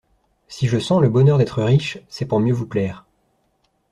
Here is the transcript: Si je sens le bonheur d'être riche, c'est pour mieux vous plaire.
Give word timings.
Si 0.47 0.65
je 0.67 0.79
sens 0.79 0.99
le 0.99 1.09
bonheur 1.09 1.37
d'être 1.37 1.61
riche, 1.61 1.99
c'est 2.09 2.25
pour 2.25 2.39
mieux 2.39 2.55
vous 2.55 2.65
plaire. 2.65 3.05